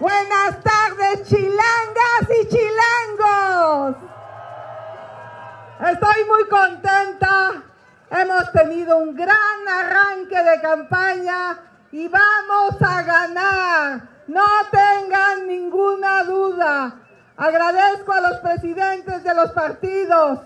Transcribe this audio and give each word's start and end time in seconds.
Buenas 0.00 0.56
tardes, 0.62 1.28
chilangas 1.28 2.22
y 2.30 2.48
chilangos. 2.48 3.96
Estoy 5.78 6.24
muy 6.24 6.48
contenta. 6.48 7.62
Hemos 8.10 8.50
tenido 8.52 8.96
un 8.96 9.14
gran 9.14 9.68
arranque 9.68 10.42
de 10.42 10.60
campaña 10.62 11.58
y 11.92 12.08
vamos 12.08 12.80
a 12.80 13.02
ganar. 13.02 14.00
No 14.26 14.46
tengan 14.70 15.46
ninguna 15.46 16.24
duda. 16.24 16.94
Agradezco 17.36 18.12
a 18.14 18.22
los 18.22 18.38
presidentes 18.38 19.22
de 19.22 19.34
los 19.34 19.52
partidos, 19.52 20.38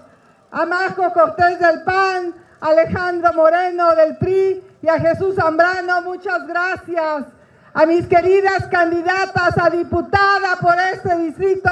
a 0.50 0.66
Marco 0.66 1.12
Cortés 1.12 1.60
del 1.60 1.84
PAN, 1.84 2.34
Alejandro 2.60 3.32
Moreno 3.34 3.94
del 3.94 4.16
PRI 4.16 4.78
y 4.82 4.88
a 4.88 4.98
Jesús 4.98 5.36
Zambrano. 5.36 6.02
Muchas 6.02 6.44
gracias. 6.44 7.33
A 7.76 7.86
mis 7.86 8.06
queridas 8.06 8.68
candidatas 8.70 9.58
a 9.58 9.68
diputada 9.68 10.56
por 10.60 10.76
este 10.92 11.16
distrito, 11.16 11.70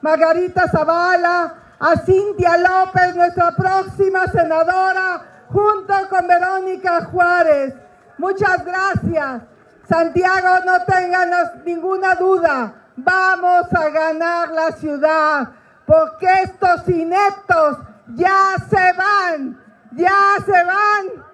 Margarita 0.00 0.66
Zavala, 0.68 1.54
a 1.78 1.96
Cintia 1.98 2.56
López, 2.56 3.14
nuestra 3.14 3.52
próxima 3.52 4.26
senadora, 4.28 5.44
junto 5.48 5.94
con 6.08 6.26
Verónica 6.26 7.04
Juárez. 7.04 7.74
Muchas 8.16 8.64
gracias. 8.64 9.42
Santiago, 9.86 10.64
no 10.64 10.84
tengan 10.86 11.30
ninguna 11.66 12.14
duda, 12.14 12.72
vamos 12.96 13.66
a 13.74 13.90
ganar 13.90 14.48
la 14.52 14.72
ciudad, 14.72 15.48
porque 15.84 16.28
estos 16.44 16.88
ineptos 16.88 17.76
ya 18.14 18.54
se 18.70 18.92
van, 18.94 19.60
ya 19.90 20.16
se 20.46 20.64
van, 20.64 21.24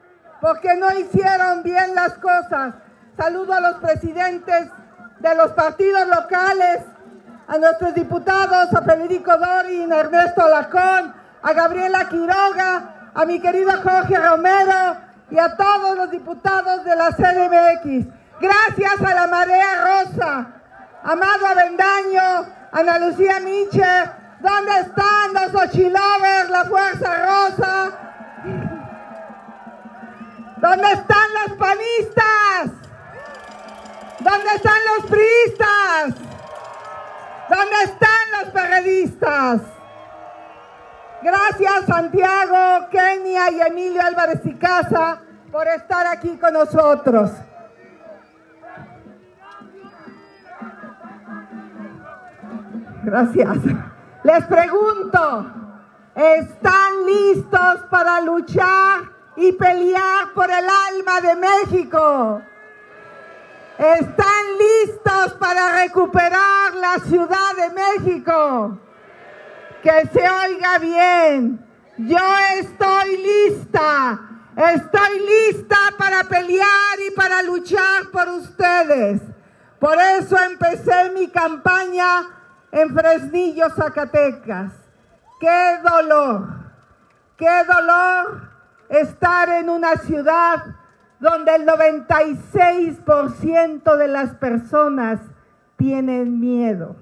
porque 0.41 0.75
no 0.75 0.91
hicieron 0.98 1.62
bien 1.62 1.95
las 1.95 2.15
cosas. 2.15 2.75
Saludo 3.19 3.53
a 3.53 3.59
los 3.59 3.79
presidentes 3.79 4.69
de 5.19 5.34
los 5.34 5.51
partidos 5.51 6.06
locales, 6.06 6.84
a 7.48 7.59
nuestros 7.59 7.92
diputados, 7.92 8.73
a 8.73 8.83
Federico 8.83 9.37
Dorin, 9.37 9.92
a 9.92 9.98
Ernesto 9.98 10.48
Lacón, 10.48 11.12
a 11.42 11.53
Gabriela 11.53 12.09
Quiroga, 12.09 13.11
a 13.12 13.25
mi 13.25 13.41
querido 13.41 13.73
Jorge 13.83 14.17
Romero 14.19 14.98
y 15.33 15.39
a 15.41 15.57
todos 15.57 15.97
los 15.97 16.12
diputados 16.12 16.84
de 16.84 16.95
la 16.95 17.11
CDMX. 17.11 18.07
Gracias 18.41 19.03
a 19.05 19.15
la 19.15 19.27
Marea 19.27 20.05
Rosa, 20.05 20.47
Amado 21.03 21.45
Avendaño, 21.45 22.47
Ana 22.70 23.01
Lucía 23.01 23.41
Miche, 23.41 24.12
¿dónde 24.39 24.79
están 24.79 25.35
los 25.35 25.61
Ochilovers, 25.64 26.51
la 26.51 26.64
Fuerza 26.67 27.27
Rosa? 27.27 27.91
¿Dónde 30.59 30.92
están 30.92 31.27
los 31.48 31.57
panistas? 31.57 32.78
¿Dónde 34.29 34.51
están 34.57 34.79
los 34.95 35.11
priistas? 35.11 36.15
¿Dónde 37.48 37.77
están 37.84 38.25
los 38.39 38.51
periodistas? 38.53 39.62
Gracias 41.23 41.87
Santiago, 41.87 42.89
Kenia 42.91 43.51
y 43.51 43.61
Emilio 43.62 44.03
Álvarez 44.03 44.41
y 44.45 44.55
Casa 44.57 45.23
por 45.51 45.67
estar 45.69 46.07
aquí 46.09 46.37
con 46.37 46.53
nosotros. 46.53 47.31
Gracias. 53.05 53.57
Les 54.25 54.45
pregunto, 54.45 55.53
¿están 56.15 57.07
listos 57.07 57.87
para 57.91 58.20
luchar 58.20 59.05
y 59.37 59.53
pelear 59.53 60.35
por 60.35 60.51
el 60.51 60.67
alma 60.69 61.20
de 61.23 61.37
México? 61.37 62.42
¿Están 63.79 64.45
listos 64.59 65.34
para 65.34 65.83
recuperar 65.84 66.75
la 66.75 66.98
Ciudad 66.98 67.55
de 67.57 67.70
México? 67.70 68.77
Que 69.85 70.08
se 70.13 70.29
oiga 70.29 70.79
bien. 70.79 71.64
Yo 71.97 72.19
estoy 72.57 73.17
lista. 73.19 74.20
Estoy 74.57 75.20
lista 75.20 75.77
para 75.97 76.25
pelear 76.25 76.98
y 77.07 77.13
para 77.13 77.41
luchar 77.42 78.11
por 78.11 78.29
ustedes. 78.30 79.23
Por 79.79 79.97
eso 79.97 80.36
empecé 80.36 81.11
mi 81.14 81.29
campaña 81.29 82.29
en 82.73 82.92
Fresnillo, 82.92 83.70
Zacatecas. 83.70 84.73
Qué 85.39 85.79
dolor, 85.89 86.48
qué 87.36 87.64
dolor 87.64 88.51
estar 88.89 89.48
en 89.51 89.70
una 89.70 89.95
ciudad 89.98 90.64
donde 91.20 91.55
el 91.56 91.67
96% 91.67 93.96
de 93.96 94.08
las 94.08 94.34
personas 94.34 95.20
tienen 95.77 96.40
miedo. 96.40 96.96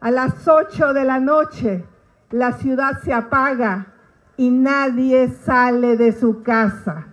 A 0.00 0.10
las 0.10 0.46
8 0.46 0.92
de 0.92 1.04
la 1.04 1.20
noche 1.20 1.84
la 2.30 2.52
ciudad 2.52 3.00
se 3.02 3.12
apaga 3.12 3.86
y 4.36 4.50
nadie 4.50 5.28
sale 5.44 5.96
de 5.96 6.12
su 6.12 6.42
casa. 6.42 7.06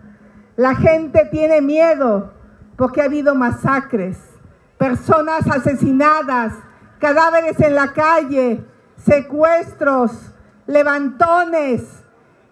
La 0.56 0.75
gente 0.75 1.28
tiene 1.31 1.62
miedo 1.62 2.34
porque 2.75 3.01
ha 3.01 3.06
habido 3.06 3.35
masacres, 3.35 4.18
personas 4.78 5.47
asesinadas, 5.47 6.53
cadáveres 7.00 7.59
en 7.59 7.75
la 7.75 7.94
calle, 7.94 8.66
secuestros, 8.97 10.34
levantones, 10.66 11.84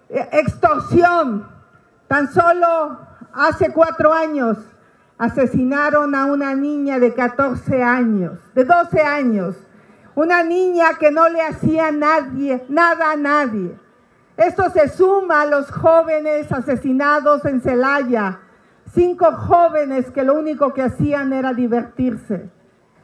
eh, 0.09 0.29
extorsión. 0.33 1.47
Tan 2.07 2.31
solo 2.31 3.06
hace 3.37 3.71
cuatro 3.71 4.13
años 4.13 4.57
asesinaron 5.17 6.15
a 6.15 6.25
una 6.25 6.55
niña 6.55 6.99
de 6.99 7.13
14 7.13 7.83
años, 7.83 8.39
de 8.53 8.65
12 8.65 9.01
años, 9.01 9.55
una 10.15 10.43
niña 10.43 10.95
que 10.99 11.11
no 11.11 11.29
le 11.29 11.41
hacía 11.41 11.91
nadie, 11.91 12.65
nada 12.69 13.11
a 13.11 13.15
nadie. 13.15 13.77
Esto 14.35 14.69
se 14.71 14.89
suma 14.89 15.41
a 15.41 15.45
los 15.45 15.71
jóvenes 15.71 16.51
asesinados 16.51 17.45
en 17.45 17.61
Celaya, 17.61 18.39
cinco 18.93 19.31
jóvenes 19.33 20.09
que 20.11 20.23
lo 20.23 20.33
único 20.33 20.73
que 20.73 20.83
hacían 20.83 21.33
era 21.33 21.53
divertirse. 21.53 22.49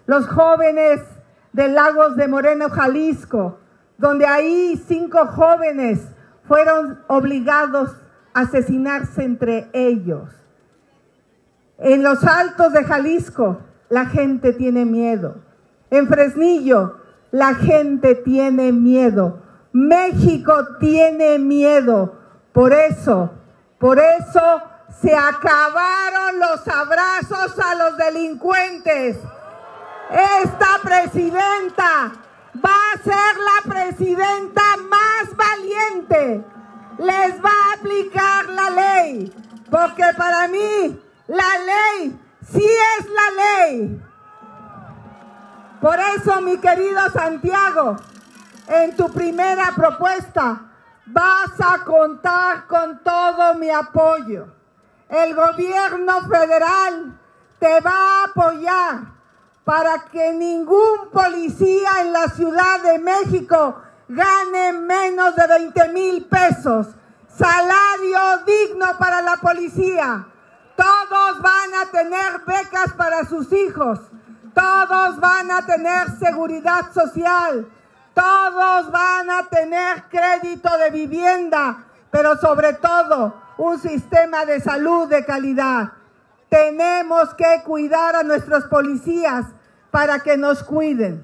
Los 0.06 0.28
jóvenes 0.28 1.02
de 1.52 1.68
Lagos 1.68 2.16
de 2.16 2.28
Moreno, 2.28 2.70
Jalisco, 2.70 3.60
donde 3.98 4.26
ahí 4.26 4.82
cinco 4.88 5.28
jóvenes 5.28 6.00
fueron 6.48 7.00
obligados 7.08 7.96
asesinarse 8.34 9.24
entre 9.24 9.70
ellos. 9.74 10.30
En 11.78 12.04
los 12.04 12.24
altos 12.24 12.74
de 12.74 12.84
Jalisco 12.84 13.60
la 13.90 14.06
gente 14.06 14.54
tiene 14.54 14.86
miedo. 14.86 15.36
En 15.90 16.08
Fresnillo 16.08 16.98
la 17.32 17.56
gente 17.56 18.16
tiene 18.16 18.72
miedo. 18.72 19.42
México 19.72 20.54
tiene 20.80 21.40
miedo. 21.40 22.16
Por 22.54 22.74
eso, 22.74 23.32
por 23.80 23.98
eso 24.00 24.62
se 25.02 25.16
acabaron 25.16 26.40
los 26.40 26.68
abrazos 26.68 27.60
a 27.60 27.76
los 27.76 27.98
delincuentes. 27.98 29.18
Esta 30.44 30.68
presidenta 30.84 32.14
va 32.64 32.76
a 32.94 33.04
ser 33.04 33.14
la 33.16 33.74
presidenta 33.74 34.62
más 34.90 35.36
valiente. 35.36 36.46
Les 36.98 37.44
va 37.44 37.50
a 37.50 37.80
aplicar 37.80 38.46
la 38.50 38.70
ley. 38.70 39.34
Porque 39.70 40.04
para 40.18 40.48
mí 40.48 41.00
la 41.28 41.50
ley 41.66 42.20
sí 42.52 42.66
es 42.66 43.08
la 43.10 43.44
ley. 43.44 44.02
Por 45.82 46.00
eso, 46.00 46.42
mi 46.42 46.58
querido 46.58 47.10
Santiago, 47.12 47.98
en 48.68 48.96
tu 48.96 49.12
primera 49.12 49.72
propuesta 49.76 50.62
vas 51.06 51.60
a 51.60 51.84
contar 51.84 52.68
con 52.68 53.04
todo 53.04 53.56
mi 53.56 53.70
apoyo. 53.70 54.48
El 55.10 55.36
gobierno 55.36 56.22
federal 56.22 57.20
te 57.60 57.82
va 57.82 57.92
a 57.92 58.24
apoyar 58.26 59.00
para 59.64 60.06
que 60.06 60.34
ningún 60.34 61.10
policía 61.12 61.90
en 62.02 62.14
la 62.14 62.28
Ciudad 62.30 62.82
de 62.82 63.00
México 63.00 63.82
gane 64.14 64.74
menos 64.74 65.36
de 65.36 65.48
20 65.48 65.90
mil 65.90 66.26
pesos. 66.26 66.88
Salario 67.28 68.44
digno 68.46 68.98
para 68.98 69.22
la 69.22 69.38
policía. 69.38 70.28
Todos 70.76 71.42
van 71.42 71.74
a 71.82 71.92
tener 71.92 72.42
becas 72.46 72.94
para 72.94 73.26
sus 73.26 73.52
hijos. 73.52 74.00
Todos 74.54 75.20
van 75.20 75.52
a 75.52 75.66
tener 75.66 76.12
seguridad 76.20 76.92
social. 76.94 77.68
Todos 78.14 78.92
van 78.92 79.30
a 79.30 79.44
tener 79.50 80.04
crédito 80.10 80.70
de 80.78 80.92
vivienda, 80.92 81.86
pero 82.12 82.38
sobre 82.38 82.74
todo 82.74 83.42
un 83.58 83.80
sistema 83.80 84.46
de 84.46 84.62
salud 84.62 85.08
de 85.08 85.26
calidad. 85.26 85.94
Tenemos 86.50 87.34
que 87.34 87.64
cuidar 87.66 88.16
a 88.16 88.22
nuestros 88.22 88.66
policías 88.66 89.46
para 89.90 90.20
que 90.20 90.38
nos 90.38 90.64
cuiden. 90.64 91.24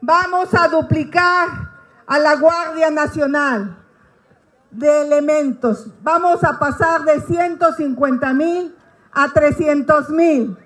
Vamos 0.00 0.52
a 0.54 0.66
duplicar 0.66 1.75
a 2.06 2.18
la 2.18 2.36
Guardia 2.36 2.90
Nacional 2.90 3.76
de 4.70 5.02
elementos. 5.02 5.88
Vamos 6.02 6.44
a 6.44 6.58
pasar 6.58 7.02
de 7.02 7.20
150 7.20 8.32
mil 8.34 8.74
a 9.12 9.28
300 9.28 10.10
mil, 10.10 10.56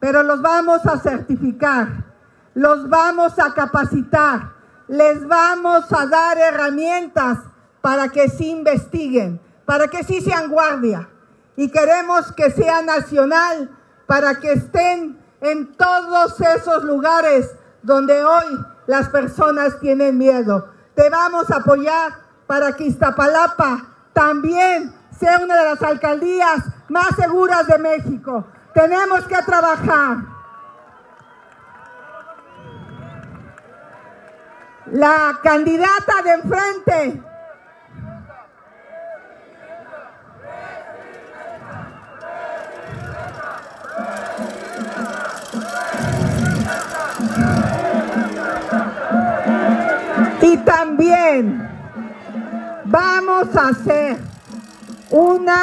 pero 0.00 0.22
los 0.22 0.40
vamos 0.40 0.84
a 0.86 0.98
certificar. 0.98 2.06
los 2.54 2.88
vamos 2.88 3.38
a 3.38 3.54
capacitar, 3.54 4.52
les 4.88 5.24
vamos 5.28 5.92
a 5.92 6.06
dar 6.06 6.38
herramientas 6.38 7.38
para 7.80 8.08
que 8.08 8.28
sí 8.28 8.50
investiguen, 8.50 9.40
para 9.64 9.86
que 9.86 10.02
sí 10.02 10.20
sean 10.20 10.50
guardia. 10.50 11.08
Y 11.54 11.70
queremos 11.70 12.32
que 12.32 12.50
sea 12.50 12.82
nacional 12.82 13.70
para 14.06 14.40
que 14.40 14.54
estén 14.54 15.18
en 15.40 15.72
todos 15.76 16.40
esos 16.40 16.82
lugares 16.82 17.54
donde 17.82 18.24
hoy 18.24 18.58
las 18.86 19.08
personas 19.08 19.78
tienen 19.78 20.18
miedo. 20.18 20.72
Te 20.98 21.08
vamos 21.10 21.48
a 21.52 21.58
apoyar 21.58 22.12
para 22.44 22.72
que 22.72 22.82
Iztapalapa 22.82 23.86
también 24.12 24.92
sea 25.16 25.38
una 25.38 25.54
de 25.54 25.64
las 25.66 25.80
alcaldías 25.80 26.58
más 26.88 27.14
seguras 27.14 27.68
de 27.68 27.78
México. 27.78 28.44
Tenemos 28.74 29.20
que 29.26 29.36
trabajar. 29.46 30.16
La 34.86 35.38
candidata 35.40 36.22
de 36.24 36.30
enfrente 36.32 37.22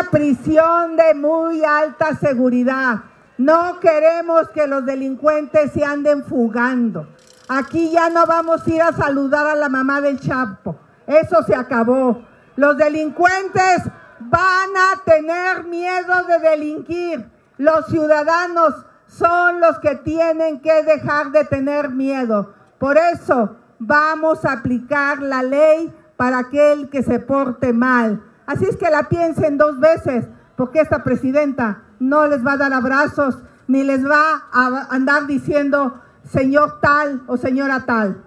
prisión 0.03 0.95
de 0.95 1.13
muy 1.15 1.63
alta 1.63 2.15
seguridad. 2.15 3.03
No 3.37 3.79
queremos 3.79 4.49
que 4.49 4.67
los 4.67 4.85
delincuentes 4.85 5.71
se 5.71 5.83
anden 5.83 6.23
fugando. 6.23 7.07
Aquí 7.47 7.91
ya 7.91 8.09
no 8.09 8.25
vamos 8.25 8.65
a 8.65 8.69
ir 8.69 8.81
a 8.81 8.93
saludar 8.93 9.45
a 9.47 9.55
la 9.55 9.69
mamá 9.69 10.01
del 10.01 10.19
Chapo. 10.19 10.77
Eso 11.05 11.43
se 11.43 11.55
acabó. 11.55 12.23
Los 12.55 12.77
delincuentes 12.77 13.83
van 14.19 14.69
a 14.75 15.03
tener 15.03 15.65
miedo 15.65 16.13
de 16.27 16.39
delinquir. 16.39 17.29
Los 17.57 17.87
ciudadanos 17.87 18.73
son 19.07 19.59
los 19.59 19.79
que 19.79 19.95
tienen 19.95 20.59
que 20.59 20.83
dejar 20.83 21.31
de 21.31 21.45
tener 21.45 21.89
miedo. 21.89 22.53
Por 22.79 22.97
eso 22.97 23.55
vamos 23.79 24.45
a 24.45 24.53
aplicar 24.53 25.21
la 25.21 25.43
ley 25.43 25.93
para 26.17 26.39
aquel 26.39 26.89
que 26.89 27.03
se 27.03 27.19
porte 27.19 27.73
mal. 27.73 28.21
Así 28.45 28.65
es 28.65 28.77
que 28.77 28.89
la 28.89 29.09
piensen 29.09 29.57
dos 29.57 29.79
veces, 29.79 30.25
porque 30.55 30.79
esta 30.79 31.03
presidenta 31.03 31.83
no 31.99 32.27
les 32.27 32.45
va 32.45 32.53
a 32.53 32.57
dar 32.57 32.73
abrazos 32.73 33.37
ni 33.67 33.83
les 33.83 34.05
va 34.05 34.43
a 34.51 34.87
andar 34.89 35.25
diciendo 35.25 36.01
señor 36.31 36.79
tal 36.81 37.23
o 37.27 37.37
señora 37.37 37.85
tal. 37.85 38.23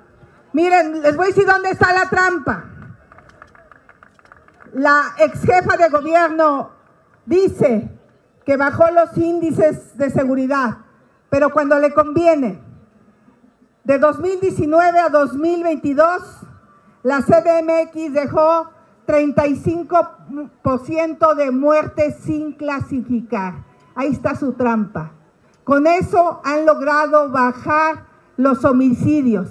Miren, 0.53 1.03
les 1.03 1.17
voy 1.17 1.27
a 1.27 1.29
decir 1.29 1.47
dónde 1.47 1.71
está 1.71 1.93
la 1.93 2.09
trampa. 2.09 2.65
La 4.73 5.15
ex 5.19 5.41
jefa 5.43 5.77
de 5.77 5.89
gobierno 5.89 6.71
dice 7.27 7.91
que 8.45 8.57
bajó 8.57 8.91
los 8.91 9.17
índices 9.17 9.97
de 9.97 10.11
seguridad, 10.11 10.79
pero 11.31 11.51
cuando 11.51 11.79
le 11.79 11.93
conviene, 11.93 12.63
de 13.85 13.99
2019 13.99 14.99
a 14.99 15.09
2022, 15.09 16.23
la 17.03 17.23
CDMX 17.23 18.13
dejó 18.13 18.71
35% 19.09 21.35
de 21.35 21.51
muertes 21.51 22.15
sin 22.23 22.53
clasificar. 22.53 23.65
Ahí 23.95 24.09
está 24.09 24.35
su 24.37 24.53
trampa. 24.53 25.13
Con 25.65 25.87
eso 25.87 26.43
han 26.45 26.67
logrado 26.67 27.31
bajar 27.31 28.05
los 28.37 28.67
homicidios. 28.67 29.49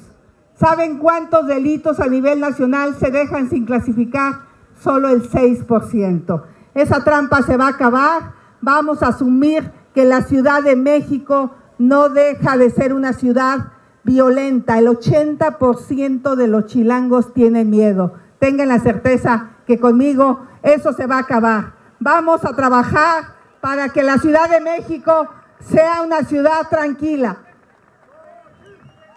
¿Saben 0.55 0.99
cuántos 0.99 1.47
delitos 1.47 1.99
a 1.99 2.07
nivel 2.07 2.39
nacional 2.39 2.95
se 2.95 3.11
dejan 3.11 3.49
sin 3.49 3.65
clasificar? 3.65 4.45
Solo 4.79 5.09
el 5.09 5.29
6%. 5.29 6.43
Esa 6.75 7.03
trampa 7.03 7.41
se 7.41 7.57
va 7.57 7.65
a 7.65 7.71
acabar. 7.71 8.33
Vamos 8.61 9.01
a 9.01 9.07
asumir 9.07 9.71
que 9.93 10.05
la 10.05 10.21
Ciudad 10.21 10.61
de 10.63 10.75
México 10.75 11.55
no 11.79 12.09
deja 12.09 12.57
de 12.57 12.69
ser 12.69 12.93
una 12.93 13.13
ciudad 13.13 13.71
violenta. 14.03 14.77
El 14.77 14.85
80% 14.87 16.35
de 16.35 16.47
los 16.47 16.67
chilangos 16.67 17.33
tienen 17.33 17.71
miedo. 17.71 18.13
Tengan 18.39 18.69
la 18.69 18.79
certeza 18.79 19.49
que 19.65 19.79
conmigo 19.79 20.47
eso 20.61 20.93
se 20.93 21.07
va 21.07 21.17
a 21.17 21.21
acabar. 21.21 21.73
Vamos 21.99 22.45
a 22.45 22.55
trabajar 22.55 23.35
para 23.61 23.89
que 23.89 24.03
la 24.03 24.17
Ciudad 24.17 24.49
de 24.49 24.61
México 24.61 25.27
sea 25.59 26.01
una 26.01 26.21
ciudad 26.23 26.69
tranquila. 26.69 27.37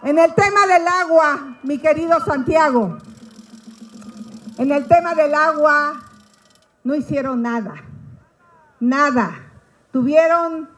En 0.03 0.17
el 0.17 0.33
tema 0.33 0.65
del 0.65 0.87
agua, 0.87 1.57
mi 1.63 1.77
querido 1.77 2.19
Santiago, 2.25 2.97
en 4.57 4.71
el 4.71 4.87
tema 4.87 5.13
del 5.13 5.33
agua 5.35 6.01
no 6.83 6.95
hicieron 6.95 7.41
nada, 7.43 7.75
nada. 8.79 9.31
Tuvieron 9.91 10.69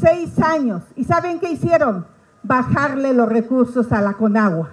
seis 0.00 0.38
años 0.40 0.82
y 0.94 1.04
¿saben 1.04 1.40
qué 1.40 1.50
hicieron? 1.50 2.06
bajarle 2.42 3.12
los 3.12 3.28
recursos 3.28 3.92
a 3.92 4.00
la 4.00 4.14
Conagua. 4.14 4.70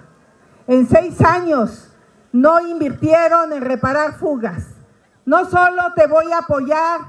En 0.66 0.88
seis 0.88 1.20
años 1.20 1.85
no 2.36 2.60
invirtieron 2.60 3.52
en 3.52 3.62
reparar 3.62 4.18
fugas. 4.18 4.64
No 5.24 5.46
solo 5.46 5.82
te 5.94 6.06
voy 6.06 6.30
a 6.32 6.38
apoyar 6.38 7.00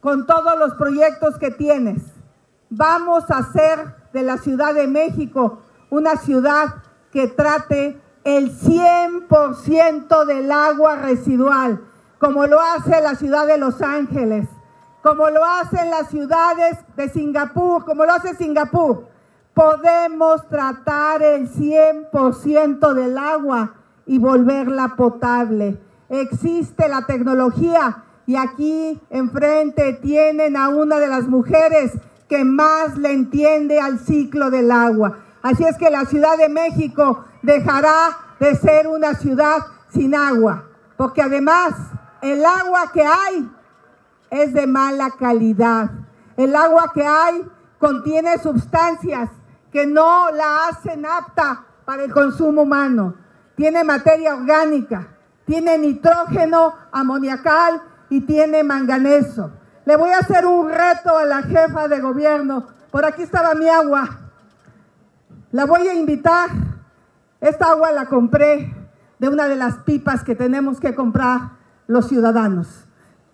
con 0.00 0.26
todos 0.26 0.58
los 0.58 0.74
proyectos 0.74 1.38
que 1.38 1.50
tienes, 1.50 2.02
vamos 2.70 3.30
a 3.30 3.38
hacer 3.38 3.94
de 4.12 4.22
la 4.22 4.38
Ciudad 4.38 4.74
de 4.74 4.88
México 4.88 5.60
una 5.90 6.16
ciudad 6.16 6.76
que 7.12 7.28
trate 7.28 8.00
el 8.24 8.58
100% 8.58 10.24
del 10.24 10.50
agua 10.50 10.96
residual, 10.96 11.84
como 12.18 12.46
lo 12.46 12.58
hace 12.58 13.00
la 13.02 13.14
ciudad 13.14 13.46
de 13.46 13.58
Los 13.58 13.82
Ángeles, 13.82 14.48
como 15.02 15.28
lo 15.28 15.44
hacen 15.44 15.90
las 15.90 16.08
ciudades 16.08 16.78
de 16.96 17.10
Singapur, 17.10 17.84
como 17.84 18.06
lo 18.06 18.12
hace 18.12 18.34
Singapur 18.34 19.12
podemos 19.54 20.48
tratar 20.48 21.22
el 21.22 21.52
100% 21.52 22.94
del 22.94 23.18
agua 23.18 23.74
y 24.06 24.18
volverla 24.18 24.94
potable. 24.96 25.78
Existe 26.08 26.88
la 26.88 27.06
tecnología 27.06 28.04
y 28.26 28.36
aquí 28.36 29.00
enfrente 29.10 29.94
tienen 29.94 30.56
a 30.56 30.68
una 30.68 30.98
de 30.98 31.08
las 31.08 31.26
mujeres 31.28 31.92
que 32.28 32.44
más 32.44 32.96
le 32.96 33.12
entiende 33.12 33.80
al 33.80 33.98
ciclo 33.98 34.50
del 34.50 34.70
agua. 34.70 35.18
Así 35.42 35.64
es 35.64 35.76
que 35.76 35.90
la 35.90 36.04
Ciudad 36.04 36.36
de 36.38 36.48
México 36.48 37.24
dejará 37.42 38.16
de 38.38 38.54
ser 38.56 38.86
una 38.88 39.14
ciudad 39.14 39.58
sin 39.90 40.14
agua, 40.14 40.64
porque 40.96 41.22
además 41.22 41.74
el 42.22 42.44
agua 42.44 42.90
que 42.92 43.04
hay 43.04 43.50
es 44.30 44.52
de 44.52 44.66
mala 44.66 45.10
calidad. 45.18 45.90
El 46.36 46.56
agua 46.56 46.90
que 46.94 47.04
hay 47.04 47.44
contiene 47.78 48.38
sustancias 48.38 49.28
que 49.70 49.86
no 49.86 50.30
la 50.30 50.68
hacen 50.68 51.04
apta 51.04 51.64
para 51.84 52.04
el 52.04 52.12
consumo 52.12 52.62
humano. 52.62 53.14
Tiene 53.56 53.84
materia 53.84 54.34
orgánica, 54.34 55.08
tiene 55.44 55.78
nitrógeno 55.78 56.74
amoniacal 56.90 57.82
y 58.08 58.22
tiene 58.22 58.62
manganeso. 58.62 59.52
Le 59.84 59.96
voy 59.96 60.10
a 60.10 60.18
hacer 60.18 60.46
un 60.46 60.70
reto 60.70 61.16
a 61.16 61.24
la 61.24 61.42
jefa 61.42 61.88
de 61.88 62.00
gobierno. 62.00 62.68
Por 62.90 63.04
aquí 63.04 63.22
estaba 63.22 63.54
mi 63.54 63.68
agua. 63.68 64.20
La 65.50 65.64
voy 65.66 65.88
a 65.88 65.94
invitar. 65.94 66.50
Esta 67.40 67.70
agua 67.70 67.90
la 67.90 68.06
compré 68.06 68.74
de 69.18 69.28
una 69.28 69.48
de 69.48 69.56
las 69.56 69.78
pipas 69.78 70.22
que 70.22 70.34
tenemos 70.34 70.78
que 70.78 70.94
comprar 70.94 71.52
los 71.86 72.08
ciudadanos. 72.08 72.86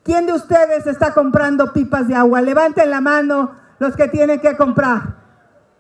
¿Quién 0.03 0.27
de 0.27 0.33
ustedes 0.33 0.87
está 0.87 1.13
comprando 1.13 1.73
pipas 1.73 2.09
de 2.09 2.15
agua? 2.15 2.41
Levanten 2.41 2.91
la 2.91 3.01
mano 3.01 3.53
los 3.79 3.95
que 3.95 4.09
tienen 4.09 4.41
que 4.41 4.57
comprar. 4.57 5.17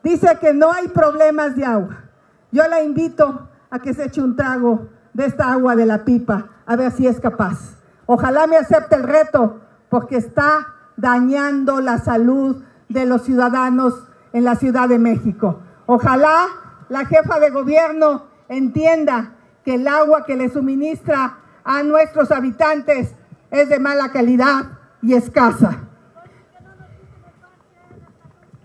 Dice 0.02 0.38
que 0.40 0.52
no 0.52 0.70
hay 0.70 0.88
problemas 0.88 1.56
de 1.56 1.64
agua. 1.64 2.04
Yo 2.52 2.66
la 2.68 2.82
invito 2.82 3.48
a 3.70 3.78
que 3.78 3.94
se 3.94 4.04
eche 4.04 4.20
un 4.20 4.36
trago 4.36 4.88
de 5.12 5.26
esta 5.26 5.52
agua 5.52 5.76
de 5.76 5.86
la 5.86 6.04
pipa, 6.04 6.46
a 6.66 6.76
ver 6.76 6.92
si 6.92 7.06
es 7.06 7.20
capaz. 7.20 7.76
Ojalá 8.06 8.46
me 8.46 8.56
acepte 8.56 8.94
el 8.94 9.02
reto, 9.02 9.60
porque 9.88 10.16
está 10.16 10.74
dañando 10.96 11.80
la 11.80 11.98
salud 11.98 12.62
de 12.88 13.06
los 13.06 13.22
ciudadanos 13.22 13.94
en 14.32 14.44
la 14.44 14.54
Ciudad 14.54 14.88
de 14.88 14.98
México. 14.98 15.60
Ojalá 15.86 16.46
la 16.88 17.04
jefa 17.06 17.38
de 17.40 17.50
gobierno 17.50 18.26
entienda 18.48 19.34
que 19.64 19.74
el 19.74 19.86
agua 19.86 20.24
que 20.24 20.36
le 20.36 20.48
suministra 20.48 21.38
a 21.64 21.82
nuestros 21.82 22.30
habitantes 22.30 23.14
es 23.50 23.68
de 23.68 23.78
mala 23.78 24.10
calidad 24.10 24.66
y 25.02 25.14
escasa. 25.14 25.80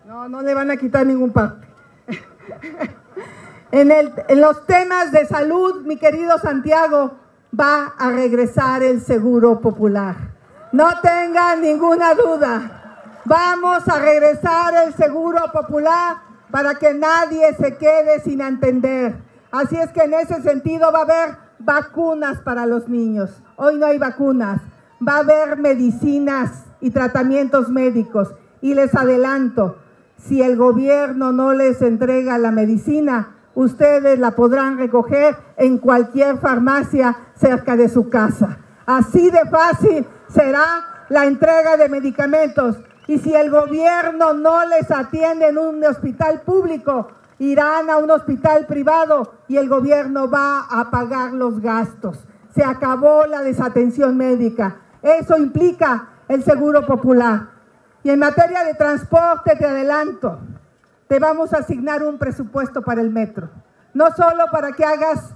No, 0.06 0.30
no 0.30 0.42
le 0.42 0.54
van 0.54 0.72
a 0.72 0.78
quitar 0.78 1.06
ningún 1.06 1.32
parte. 1.32 1.68
en, 3.74 3.92
en 3.92 4.40
los 4.40 4.68
temas 4.68 5.12
de 5.12 5.26
salud, 5.26 5.82
mi 5.84 5.98
querido 5.98 6.38
Santiago, 6.38 7.18
va 7.60 7.94
a 7.98 8.12
regresar 8.12 8.84
el 8.84 9.02
seguro 9.02 9.62
popular. 9.62 10.16
No 10.72 10.90
tengan 11.02 11.62
ninguna 11.62 12.14
duda. 12.14 13.22
Vamos 13.26 13.88
a 13.88 13.98
regresar 13.98 14.76
el 14.86 14.94
seguro 14.94 15.40
popular 15.52 16.18
para 16.52 16.76
que 16.76 16.94
nadie 16.94 17.52
se 17.56 17.76
quede 17.78 18.20
sin 18.24 18.42
entender. 18.42 19.16
Así 19.52 19.76
es 19.76 19.90
que 19.92 20.02
en 20.02 20.14
ese 20.14 20.44
sentido 20.44 20.92
va 20.92 21.00
a 21.00 21.04
haber 21.04 21.38
vacunas 21.58 22.42
para 22.42 22.68
los 22.68 22.88
niños. 22.88 23.42
Hoy 23.56 23.78
no 23.78 23.88
hay 23.88 23.98
vacunas. 23.98 24.62
Va 25.06 25.16
a 25.16 25.20
haber 25.20 25.58
medicinas 25.58 26.64
y 26.80 26.92
tratamientos 26.92 27.70
médicos. 27.70 28.36
Y 28.62 28.76
les 28.76 28.94
adelanto, 28.94 29.78
si 30.18 30.44
el 30.44 30.58
gobierno 30.58 31.32
no 31.32 31.54
les 31.54 31.82
entrega 31.82 32.38
la 32.38 32.52
medicina, 32.52 33.33
ustedes 33.56 34.20
la 34.20 34.32
podrán 34.32 34.78
recoger 34.78 35.36
en 35.58 35.78
cualquier 35.78 36.38
farmacia 36.38 37.18
cerca 37.36 37.76
de 37.76 37.90
su 37.90 38.10
casa. 38.10 38.58
Así 38.86 39.30
de 39.30 39.46
fácil 39.50 40.06
será 40.28 41.06
la 41.10 41.26
entrega 41.26 41.78
de 41.78 41.90
medicamentos. 41.90 42.78
Y 43.08 43.20
si 43.20 43.34
el 43.36 43.50
gobierno 43.50 44.34
no 44.34 44.66
les 44.66 44.90
atiende 44.90 45.48
en 45.48 45.58
un 45.58 45.84
hospital 45.84 46.42
público, 46.42 47.10
irán 47.40 47.90
a 47.90 47.98
un 47.98 48.10
hospital 48.12 48.66
privado 48.66 49.34
y 49.48 49.58
el 49.58 49.68
gobierno 49.68 50.30
va 50.30 50.66
a 50.70 50.90
pagar 50.90 51.34
los 51.34 51.62
gastos. 51.62 52.26
Se 52.56 52.64
acabó 52.64 53.26
la 53.26 53.42
desatención 53.42 54.16
médica. 54.16 54.78
Eso 55.02 55.38
implica 55.38 56.10
el 56.28 56.44
seguro 56.44 56.86
popular. 56.86 57.50
Y 58.04 58.10
en 58.10 58.20
materia 58.20 58.64
de 58.64 58.74
transporte, 58.74 59.56
te 59.56 59.66
adelanto, 59.66 60.40
te 61.14 61.20
vamos 61.20 61.54
a 61.54 61.58
asignar 61.58 62.02
un 62.02 62.18
presupuesto 62.18 62.82
para 62.82 63.00
el 63.00 63.12
metro. 63.12 63.48
No 63.94 64.10
solo 64.16 64.46
para 64.52 64.72
que 64.72 64.84
hagas 64.84 65.36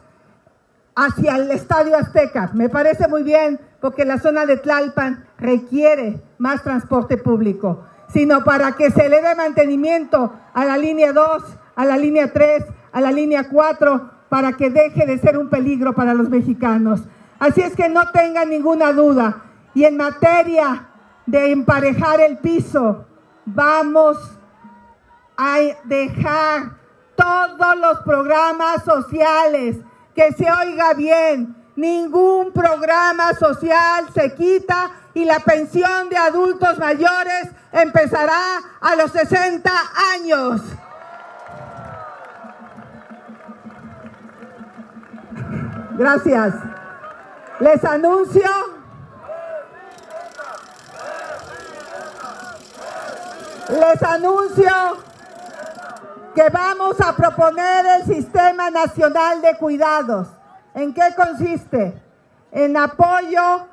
hacia 0.95 1.35
el 1.35 1.51
Estadio 1.51 1.95
Azteca, 1.95 2.49
me 2.55 2.67
parece 2.67 3.07
muy 3.07 3.21
bien, 3.21 3.59
porque 3.79 4.03
la 4.03 4.17
zona 4.17 4.47
de 4.47 4.57
Tlalpan 4.57 5.27
requiere 5.37 6.19
más 6.39 6.63
transporte 6.63 7.17
público, 7.17 7.83
sino 8.11 8.43
para 8.43 8.71
que 8.71 8.89
se 8.89 9.07
le 9.07 9.21
dé 9.21 9.35
mantenimiento 9.35 10.33
a 10.51 10.65
la 10.65 10.77
línea 10.77 11.13
2, 11.13 11.43
a 11.75 11.85
la 11.85 11.95
línea 11.95 12.33
3, 12.33 12.65
a 12.91 12.99
la 12.99 13.11
línea 13.11 13.47
4, 13.47 14.09
para 14.29 14.53
que 14.53 14.71
deje 14.71 15.05
de 15.05 15.19
ser 15.19 15.37
un 15.37 15.47
peligro 15.47 15.93
para 15.93 16.15
los 16.15 16.27
mexicanos. 16.27 17.03
Así 17.37 17.61
es 17.61 17.75
que 17.75 17.87
no 17.87 18.09
tengan 18.09 18.49
ninguna 18.49 18.93
duda. 18.93 19.43
Y 19.75 19.83
en 19.83 19.95
materia 19.95 20.87
de 21.27 21.51
emparejar 21.51 22.19
el 22.19 22.39
piso, 22.39 23.05
vamos 23.45 24.36
a 25.37 25.57
dejar 25.83 26.71
todos 27.15 27.77
los 27.77 27.99
programas 28.01 28.83
sociales, 28.83 29.77
que 30.15 30.31
se 30.33 30.51
oiga 30.51 30.93
bien, 30.93 31.55
ningún 31.75 32.51
programa 32.51 33.33
social 33.35 34.07
se 34.13 34.33
quita 34.33 34.91
y 35.13 35.25
la 35.25 35.39
pensión 35.39 36.09
de 36.09 36.17
adultos 36.17 36.77
mayores 36.79 37.49
empezará 37.71 38.59
a 38.81 38.95
los 38.95 39.11
60 39.11 39.71
años. 40.13 40.61
Gracias. 45.97 46.53
Les 47.59 47.83
anuncio 47.83 48.49
les 53.69 54.03
anuncio 54.03 55.06
que 56.37 56.49
vamos 56.51 57.01
a 57.01 57.15
proponer 57.15 57.83
el 57.97 58.05
Sistema 58.05 58.69
Nacional 58.69 59.41
de 59.41 59.57
Cuidados. 59.57 60.27
¿En 60.75 60.93
qué 60.93 61.01
consiste? 61.15 61.99
En 62.51 62.77
apoyo 62.77 63.65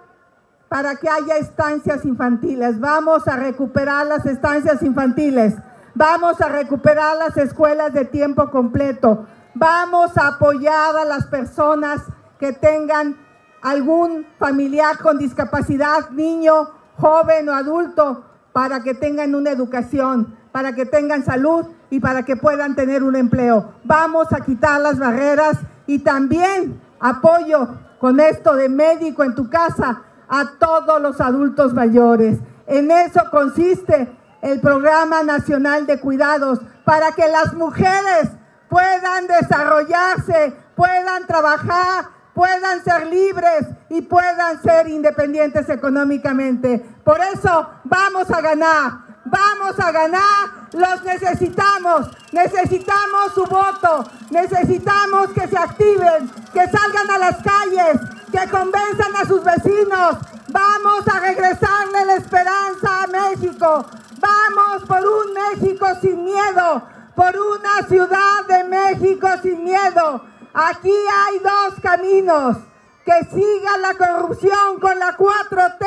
para 0.71 0.97
que 0.97 1.06
haya 1.06 1.37
estancias 1.37 2.06
infantiles. 2.06 2.80
Vamos 2.80 3.28
a 3.28 3.37
recuperar 3.37 4.06
las 4.06 4.25
estancias 4.25 4.83
infantiles. 4.83 5.52
Vamos 5.94 6.40
a 6.40 6.49
recuperar 6.49 7.18
las 7.18 7.37
escuelas 7.37 7.92
de 7.92 8.06
tiempo 8.06 8.50
completo. 8.50 9.26
Vamos 9.52 10.16
a 10.16 10.28
apoyar 10.28 10.97
a 10.97 11.04
las 11.04 11.26
personas 11.26 12.00
que 12.38 12.54
tengan 12.54 13.18
algún 13.61 14.26
familiar 14.38 14.97
con 14.97 15.18
discapacidad, 15.18 16.09
niño, 16.12 16.71
joven 16.97 17.47
o 17.47 17.52
adulto, 17.52 18.25
para 18.54 18.83
que 18.83 18.94
tengan 18.94 19.35
una 19.35 19.50
educación, 19.50 20.35
para 20.50 20.75
que 20.75 20.87
tengan 20.87 21.26
salud 21.26 21.66
y 21.94 22.00
para 22.00 22.24
que 22.24 22.34
puedan 22.34 22.74
tener 22.74 23.04
un 23.04 23.14
empleo. 23.14 23.72
Vamos 23.84 24.32
a 24.32 24.40
quitar 24.40 24.80
las 24.80 24.98
barreras 24.98 25.58
y 25.86 26.00
también 26.00 26.82
apoyo 26.98 27.68
con 28.00 28.18
esto 28.18 28.56
de 28.56 28.68
médico 28.68 29.22
en 29.22 29.36
tu 29.36 29.48
casa 29.48 30.02
a 30.28 30.58
todos 30.58 31.00
los 31.00 31.20
adultos 31.20 31.72
mayores. 31.72 32.40
En 32.66 32.90
eso 32.90 33.20
consiste 33.30 34.12
el 34.42 34.60
Programa 34.60 35.22
Nacional 35.22 35.86
de 35.86 36.00
Cuidados 36.00 36.58
para 36.84 37.12
que 37.12 37.28
las 37.28 37.54
mujeres 37.54 38.30
puedan 38.68 39.28
desarrollarse, 39.28 40.52
puedan 40.74 41.28
trabajar, 41.28 42.06
puedan 42.34 42.82
ser 42.82 43.06
libres 43.06 43.68
y 43.88 44.02
puedan 44.02 44.60
ser 44.62 44.88
independientes 44.88 45.68
económicamente. 45.68 46.84
Por 47.04 47.20
eso 47.20 47.70
vamos 47.84 48.28
a 48.32 48.40
ganar, 48.40 48.92
vamos 49.26 49.78
a 49.78 49.92
ganar, 49.92 50.63
los 50.75 51.02
necesitamos, 51.04 52.09
necesitamos 52.33 53.33
su 53.35 53.45
voto, 53.45 54.04
necesitamos 54.31 55.31
que 55.31 55.49
se 55.49 55.57
activen, 55.57 56.31
que 56.52 56.69
salgan 56.69 57.11
a 57.11 57.19
las 57.19 57.37
calles, 57.43 58.00
que 58.31 58.50
convenzan 58.50 59.16
a 59.16 59.25
sus 59.26 59.43
vecinos. 59.43 60.19
Vamos 60.49 61.09
a 61.09 61.21
regresarle 61.21 62.04
la 62.04 62.14
esperanza 62.14 63.02
a 63.02 63.07
México. 63.07 63.87
Vamos 64.19 64.85
por 64.87 65.00
un 65.00 65.33
México 65.33 65.87
sin 66.00 66.25
miedo, 66.25 66.83
por 67.14 67.35
una 67.37 67.88
ciudad 67.88 68.47
de 68.49 68.64
México 68.64 69.28
sin 69.43 69.64
miedo 69.64 70.35
Aquí 70.54 70.88
hay 70.88 71.38
dos 71.40 71.81
caminos, 71.83 72.59
que 73.04 73.25
siga 73.25 73.76
la 73.78 73.95
corrupción 73.95 74.78
con 74.81 74.97
la 75.00 75.16
4T 75.16 75.87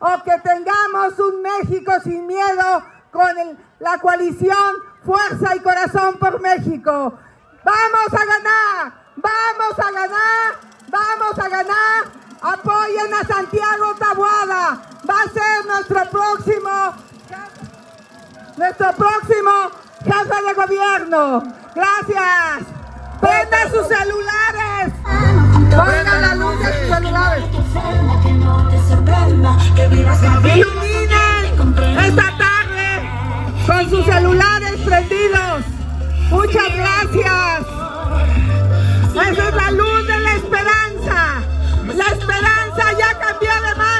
o 0.00 0.22
que 0.24 0.36
tengamos 0.40 1.16
un 1.20 1.40
México 1.40 1.92
sin 2.02 2.26
miedo 2.26 2.82
con 3.12 3.56
la 3.80 3.98
coalición 3.98 4.74
Fuerza 5.04 5.54
y 5.54 5.60
Corazón 5.60 6.16
por 6.18 6.40
México. 6.40 7.18
Vamos 7.64 8.12
a 8.12 8.24
ganar, 8.24 8.92
vamos 9.16 9.78
a 9.78 9.90
ganar, 9.90 10.54
vamos 10.88 11.38
a 11.38 11.48
ganar. 11.48 12.24
Apoyen 12.42 13.14
a 13.14 13.26
Santiago 13.26 13.94
Tabuada. 13.98 14.80
Va 15.08 15.14
a 15.20 15.28
ser 15.28 15.66
nuestro 15.66 16.10
próximo, 16.10 16.94
nuestro 18.56 18.92
próximo 18.92 19.50
jefe 20.04 20.42
de 20.46 20.54
gobierno. 20.54 21.42
Gracias. 21.74 22.64
Prendan 23.20 23.70
sus 23.70 23.86
celulares. 23.88 24.92
Pongan 25.70 26.22
la 26.22 26.34
luz 26.34 26.58
de 26.60 26.66
sus 26.66 26.88
celulares. 26.94 27.44
Iluminen 30.54 31.44
esta 31.98 32.38
tarde 32.38 32.53
con 33.66 33.90
sus 33.90 34.04
celulares 34.04 34.80
prendidos. 34.84 35.64
Muchas 36.30 36.76
gracias. 36.76 37.66
Esa 39.12 39.48
es 39.48 39.54
la 39.54 39.70
luz 39.70 40.06
de 40.06 40.18
la 40.20 40.34
esperanza. 40.34 41.42
La 41.94 42.04
esperanza 42.06 42.92
ya 42.98 43.18
cambió 43.18 43.50
de 43.50 43.74
mano. 43.76 43.93